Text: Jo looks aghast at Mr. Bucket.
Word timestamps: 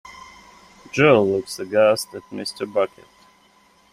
Jo 0.91 1.21
looks 1.23 1.59
aghast 1.59 2.15
at 2.15 2.27
Mr. 2.31 2.65
Bucket. 2.65 3.05